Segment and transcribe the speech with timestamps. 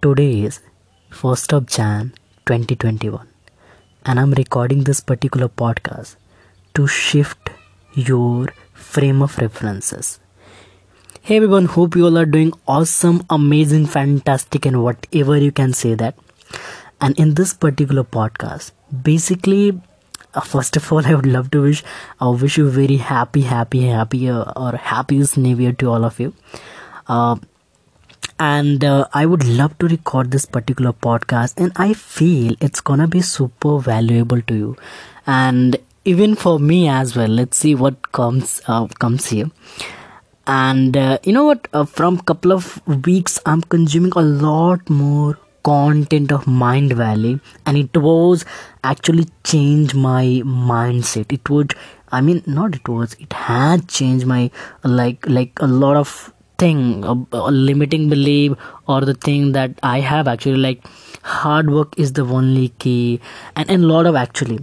[0.00, 0.60] Today is
[1.10, 2.12] 1st of Jan
[2.46, 3.26] 2021
[4.06, 6.14] and I'm recording this particular podcast
[6.74, 7.50] to shift
[7.94, 10.20] your frame of references.
[11.22, 15.94] Hey everyone, hope you all are doing awesome, amazing, fantastic and whatever you can say
[15.94, 16.16] that.
[17.00, 18.70] And in this particular podcast,
[19.02, 19.80] basically
[20.32, 21.82] uh, first of all, I would love to wish
[22.20, 26.20] I wish you very happy, happy, happy uh, or happiest new year to all of
[26.20, 26.34] you.
[28.40, 33.08] And uh, I would love to record this particular podcast, and I feel it's gonna
[33.08, 34.76] be super valuable to you,
[35.26, 37.28] and even for me as well.
[37.28, 39.50] Let's see what comes uh, comes here.
[40.46, 41.68] And uh, you know what?
[41.72, 47.76] Uh, from couple of weeks, I'm consuming a lot more content of Mind Valley, and
[47.76, 48.44] it was
[48.84, 51.32] actually changed my mindset.
[51.32, 51.74] It would,
[52.10, 53.14] I mean, not it was.
[53.20, 54.50] It had changed my
[54.84, 58.52] like like a lot of thing a, a limiting belief
[58.86, 60.88] or the thing that i have actually like
[61.36, 63.20] hard work is the only key
[63.56, 64.58] and and lot of actually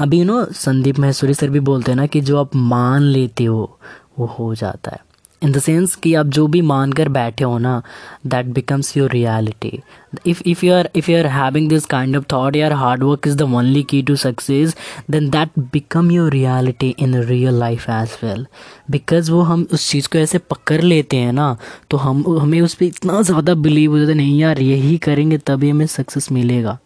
[0.00, 3.44] अभी you know Sandeep Maheshwari sir भी बोलते हैं ना कि जो आप मान लेते
[3.44, 3.78] हो
[4.18, 4.98] वो हो जाता है
[5.42, 7.80] इन द सेंस कि आप जो भी मान कर बैठे हो ना
[8.26, 9.80] that becomes your reality
[10.26, 13.26] if if you are if you are having this kind of thought यार hard work
[13.26, 14.76] is the only key to success
[15.10, 18.46] then that become your reality in real life as well
[18.90, 21.56] because वो हम उस चीज़ को ऐसे पकड़ लेते हैं ना
[21.90, 25.38] तो हम, हमें उस पर इतना ज़्यादा बिलीव हो जाता है, नहीं यार, यही करेंगे
[25.38, 26.78] तभी हमें सक्सेस मिलेगा.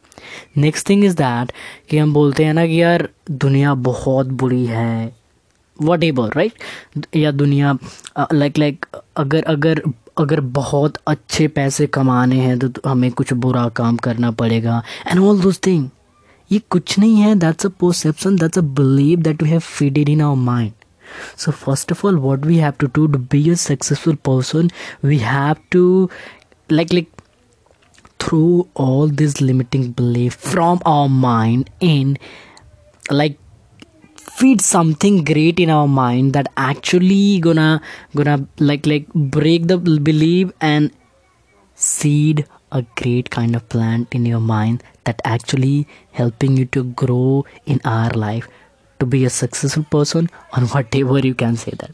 [0.56, 1.52] नेक्स्ट थिंग इज़ दैट
[1.90, 5.19] कि हम बोलते हैं ना कि यार, दुनिया बहुत बुरी है.
[5.82, 7.76] वट एवर राइट या दुनिया
[8.32, 8.86] लाइक लाइक
[9.16, 9.82] अगर अगर
[10.18, 15.20] अगर बहुत अच्छे पैसे कमाने हैं तो, तो हमें कुछ बुरा काम करना पड़ेगा। एंड
[15.20, 15.88] ऑल दोज थिंग
[16.52, 20.20] ये कुछ नहीं है। That's a perception that's a believe that we have feeded in
[20.20, 20.72] our mind
[21.38, 24.70] so first of all what we have to do to be a successful person
[25.04, 26.08] we have to
[26.72, 27.08] like like
[28.20, 32.16] through all this limiting believe from our mind in
[33.12, 33.38] like
[34.40, 37.80] feed something great in our mind that actually gonna
[38.16, 39.06] gonna like like
[39.36, 40.90] break the belief and
[41.74, 47.44] seed a great kind of plant in your mind that actually helping you to grow
[47.66, 48.48] in our life
[49.00, 51.92] to be a successful person or whatever you can say that.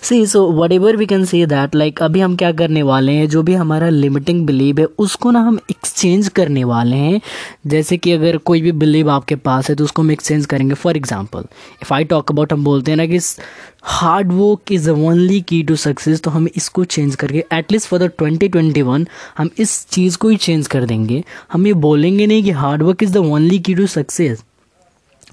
[0.00, 3.28] See, so whatever we can say that, like, अभी हम क्या करने वाले हैं?
[3.28, 7.20] जो भी हमारा limiting believe है, उसको ना हम एक्सचेंज करने वाले हैं।
[7.66, 10.96] जैसे कि अगर कोई भी बिलीव आपके पास है तो उसको हम एक्सचेंज करेंगे। For
[10.96, 11.44] example
[11.82, 13.18] if I talk about हम बोलते हैं ना कि
[13.84, 18.10] hard work is only key to success तो हम इसको चेंज करके at least for the
[18.18, 19.06] twenty twenty one
[19.38, 21.22] हम इस चीज़ को ही चेंज कर देंगे।
[21.52, 24.42] हम ये बोलेंगे नहीं कि hard work is the only key to success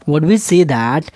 [0.05, 1.11] what we say that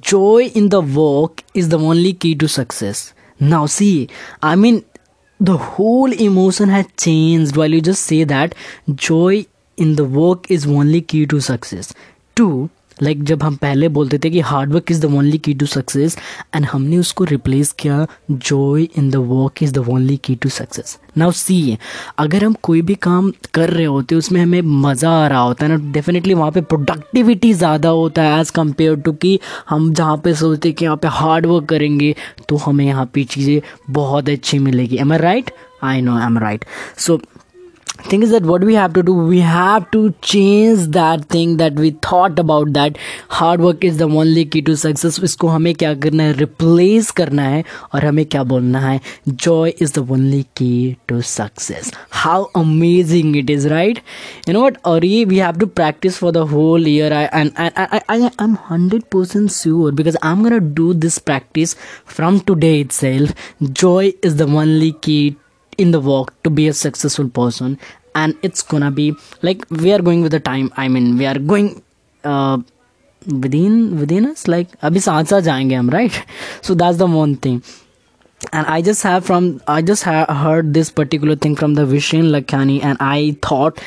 [0.00, 3.12] joy in the work is the only key to success.
[3.40, 4.08] Now see
[4.42, 4.84] i mean
[5.40, 8.54] the whole emotion has changed while you just say that
[8.94, 9.44] joy
[9.76, 11.92] in the work is only key to success.
[12.36, 12.70] Two
[13.02, 15.66] like like, जब हम पहले बोलते थे कि hard work is the only key to
[15.66, 16.16] success
[16.56, 20.98] and हमने उसको replace किया joy in the work is the only key to success
[21.18, 21.78] now see
[22.18, 25.76] अगर हम कोई भी काम कर रहे होते, उसमें हमें मज़ा आ रहा होता है
[25.76, 29.38] ना डेफिनेटली वहाँ पे प्रोडक्टिविटी ज़्यादा होता है एज़ कंपेयर टू कि
[29.68, 32.14] हम जहाँ पे सोचते कि यहाँ पे हार्ड वर्क करेंगे
[32.48, 33.60] तो हमें यहाँ पे चीज़ें
[33.90, 34.96] बहुत अच्छी मिलेगी.
[34.96, 35.50] Am I right
[35.84, 36.64] I know am right
[36.98, 37.20] so
[38.03, 41.73] thing is that what we have to do we have to change that thing that
[41.73, 42.97] we thought about that
[43.29, 47.43] hard work is the only key to success इसको हमें क्या करना है replace करना
[47.43, 48.99] है और हमें क्या बोलना है
[49.45, 54.01] joy is the only key to success how amazing it is right
[54.47, 57.53] you know what और ये we have to practice for the whole year I, and
[57.57, 61.75] I, I, I, I'm 100% sure because I'm gonna do this practice
[62.05, 63.33] from today itself
[63.83, 65.35] joy is the only key
[65.78, 67.78] in the work to be a successful person
[68.14, 71.38] and it's gonna be like we are going with the time i mean we are
[71.38, 71.82] going
[72.24, 72.58] uh,
[73.26, 76.20] within within us like abhi saath jayenge hum right?
[76.68, 77.62] So that's the one thing.
[78.52, 82.26] And i just have from i just ha- heard this particular thing from the vishen
[82.34, 83.80] lakhani and i thought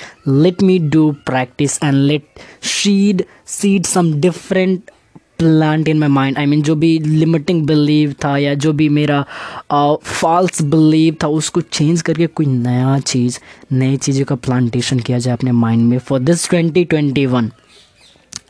[0.45, 3.25] let me do practice and let seed
[3.57, 4.89] seed some different
[5.39, 9.23] plant in my mind I mean जो भी limiting believe था या जो भी मेरा
[9.71, 13.39] false believe था, उसको change करके कोई नया चीज़,
[13.71, 17.51] नई चीज़ों का प्लांटेशन किया जाए अपने माइंड में for this twenty twenty one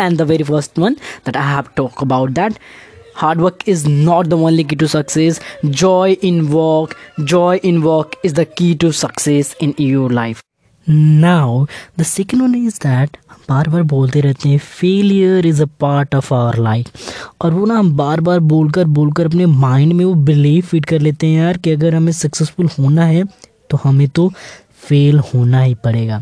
[0.02, 0.94] and the very first one
[1.26, 2.60] that I have talk about that
[3.20, 5.40] hard work is not the only key to success.
[5.84, 6.98] Joy in work,
[7.36, 10.47] joy in work is the key to success in your life.
[10.90, 11.66] Now
[12.00, 13.18] the second one is that
[13.50, 16.92] बार बार बोलते रहते हैं failure is a part of our life
[17.42, 21.00] और वो ना हम बार बार बोलकर बोलकर अपने माइंड में वो बिलीव फिट कर
[21.00, 23.24] लेते हैं यार कि अगर हमें सक्सेसफुल होना है
[23.70, 24.32] तो हमें तो
[24.88, 26.22] फेल होना ही पड़ेगा।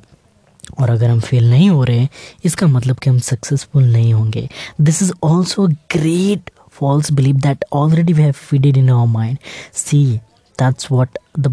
[0.79, 2.09] और अगर हम फेल नहीं हो रहे हैं,
[2.45, 4.47] इसका मतलब कि हम सक्सेसफुल नहीं होंगे।
[4.81, 9.37] This is also great false believe that already we have have in our mind
[9.73, 10.05] see
[10.59, 11.51] that's what what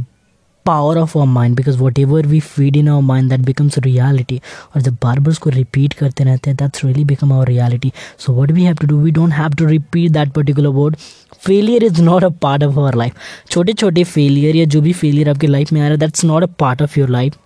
[0.66, 4.40] power of our mind because whatever we feed in our mind that becomes reality
[4.76, 8.32] और जब बार बार उसको repeat करते रहते हैं that's really become our reality so
[8.32, 10.96] what we have to do we don't have to repeat that particular word
[11.46, 13.12] failure is not a part of our life
[13.50, 16.42] छोटे छोटे फेलियर या जो भी फेलियर आपके लाइफ में आ रहा है that's not
[16.42, 17.36] a part of your life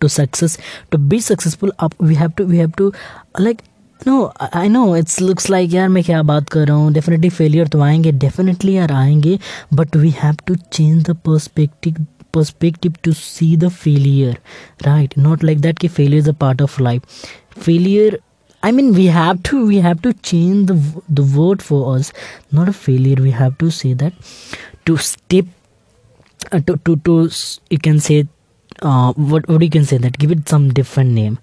[0.00, 0.58] to success
[0.92, 2.92] to be successful आप we have to we have to
[3.40, 3.62] like
[4.06, 6.92] no I know it's looks like यार, मैं क्या बात कर रहा हूँ?
[6.92, 9.38] डेफिनेटली फेलियर तो आएँगे डेफिनेटली यार आएँगे
[9.74, 14.36] but we have to change the perspective perspective to see the failure
[14.86, 15.16] right?
[15.16, 17.02] Not like that ki failure is a part of life.
[17.50, 18.18] Failure
[18.62, 22.12] i mean we have to we have to change the the word for us.
[22.52, 24.12] Not a failure we have to say that
[24.86, 25.46] to step
[26.52, 27.30] uh, to to to
[27.70, 28.26] you can say
[28.82, 30.18] uh, what what you can say that?
[30.18, 31.38] Give it some different name.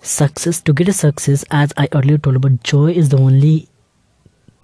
[0.00, 3.68] Success to get a success as i earlier told about joy is the only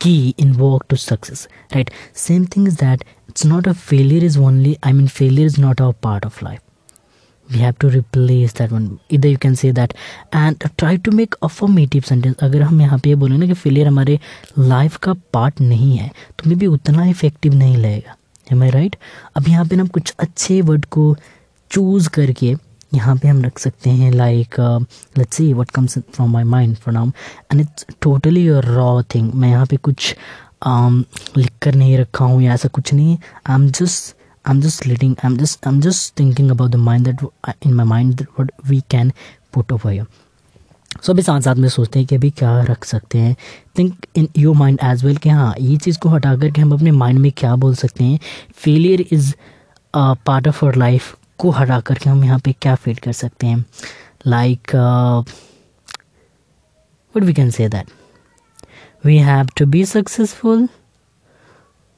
[0.01, 1.91] key in work to success right
[2.23, 5.81] same thing is that it's not a failure is only i mean failure is not
[5.81, 6.61] our part of life
[7.49, 9.95] we have to replace that one either you can say that
[10.33, 14.19] and try to make affirmative sentence अगर हम यहाँ पे बोले ना कि failure हमारे
[14.59, 18.17] life का part नहीं है तो मे भी उतना इफ़ेक्टिव नहीं लगेगा
[18.53, 18.97] एम आई राइट
[19.37, 21.15] अब यहाँ पे ना कुछ अच्छे वर्ड को
[21.71, 22.55] चूज़ करके
[22.95, 24.61] यहाँ पे हम रख सकते हैं like
[25.19, 27.11] let's see what comes from my mind for now
[27.53, 30.15] and it's totally raw thing मैं यहाँ पे कुछ
[30.67, 31.05] um,
[31.37, 33.17] लिख कर नहीं रखा हूँ या ऐसा कुछ नहीं।
[33.47, 34.15] I am just
[34.45, 37.55] I am just letting I am just I am just thinking about the mind that
[37.67, 39.13] in my mind what we can
[39.55, 40.07] put over year
[41.03, 43.35] so अभी साथ साथ में सोचते हैं कि अभी क्या रख सकते हैं।
[43.79, 46.73] Think in your mind as well कि हाँ ये चीज़ को हटा कर के हम
[46.73, 48.19] अपने माइंड में क्या बोल सकते हैं।
[48.55, 49.33] Failure is
[49.95, 53.65] part of our life को हटा करके हम यहाँ पे क्या फेड कर सकते हैं
[54.27, 54.75] like
[57.15, 57.91] what we can say that
[59.05, 60.69] we have to be successful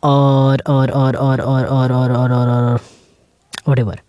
[0.02, 2.80] और और और और और और और और और और
[3.78, 4.00] whatever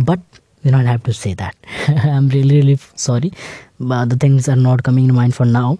[0.00, 0.20] but
[0.64, 3.32] we not have to say that I am really really sorry
[3.82, 5.76] the things are not coming mind for now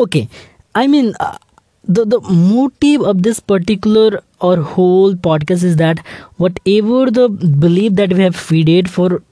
[0.00, 0.26] okay
[0.74, 1.12] I mean
[1.96, 6.00] the the motive of this particular or whole podcast is that
[6.44, 7.28] whatever the
[7.66, 9.22] belief that we have feeded for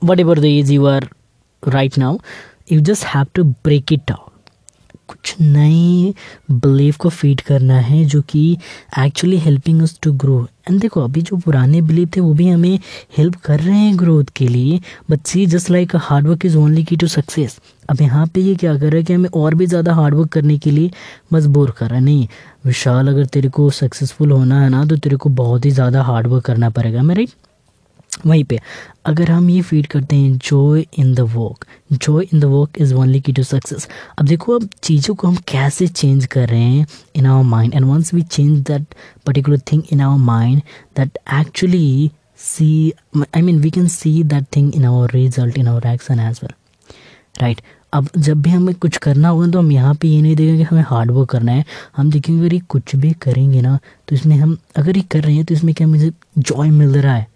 [0.00, 1.02] whatever the age you are
[1.78, 2.18] right now
[2.66, 4.35] you just have to break it down
[5.08, 6.14] कुछ नई
[6.50, 8.40] believe को feed करना है जो कि
[8.98, 12.78] actually helping us to grow and देखो, अभी जो पुराने बिलीव थे, वो भी हमें
[13.18, 14.80] हेल्प कर रहे हैं ग्रोथ के लिए.
[15.10, 17.58] But see just like hard work is only key to success
[17.88, 20.28] अब यहाँ पे ये क्या कर रहा है कि हमें और भी ज़्यादा हार्ड वर्क
[20.32, 20.90] करने के लिए
[21.32, 22.04] मजबूर कर रहा है.
[22.04, 22.26] नहीं,
[22.66, 26.26] विशाल, अगर तेरे को सक्सेसफुल होना है ना तो तेरे को बहुत ही ज़्यादा हार्ड
[26.26, 27.02] वर्क करना पड़ेगा.
[27.02, 27.30] मैं राइट
[28.26, 28.58] वहीं पे,
[29.06, 32.94] अगर हम ये फ़ीड करते हैं joy in the work joy in the work is
[32.94, 36.86] only key to success अब देखो, अब चीज़ों को हम कैसे चेंज कर रहे हैं
[37.16, 38.94] in our mind and once we change that
[39.26, 40.62] particular thing in our mind
[40.96, 42.92] that actually see
[43.36, 46.52] I mean we can see that thing in our result in our action as well
[47.42, 47.60] right
[47.92, 50.82] अब जब भी हमें कुछ करना होगा तो हम यहाँ पे ये नहीं देखेंगे हमें
[50.86, 51.64] हार्ड वर्क करना है।
[51.96, 53.78] हम देखेंगे अगर ये कुछ भी करेंगे ना
[54.08, 57.14] तो इसमें हम, अगर ये कर रहे हैं तो इसमें क्या मुझे जॉय मिल रहा
[57.14, 57.26] है?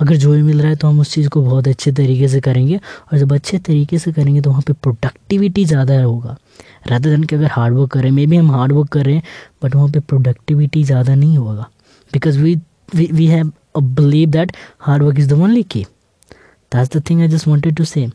[0.00, 2.40] अगर जो भी मिल रहा है तो हम उस चीज़ को बहुत अच्छे तरीके से
[2.40, 6.36] करेंगे और जब अच्छे तरीके से करेंगे तो वहाँ पे प्रोडक्टिविटी ज़्यादा होगा।
[6.88, 9.22] राधर धन कि अगर हार्ड वर्क करें मे भी हम हार्ड वर्क कर रहे हैं
[9.62, 11.68] बट वहाँ पे प्रोडक्टिविटी ज़्यादा नहीं होगा।
[12.12, 12.54] Because we
[12.94, 15.82] we have a believe that hard work is the only key
[16.72, 18.08] that's the thing I just wanted to say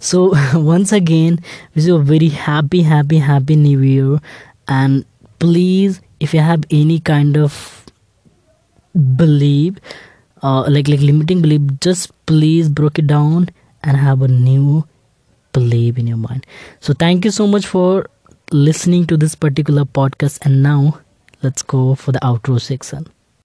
[0.00, 0.20] so,
[0.54, 1.38] once again,
[1.74, 4.20] wish you a very happy happy happy new year.
[4.66, 5.04] And
[5.38, 7.58] please, if you have any kind of
[10.42, 13.48] uh, like like limiting belief just please break it down
[13.82, 14.84] and have a new
[15.52, 16.46] belief in your mind.
[16.80, 18.08] So thank you so much for
[18.52, 20.38] listening to this particular podcast.
[20.42, 21.00] And now
[21.42, 23.06] let's go for the outro section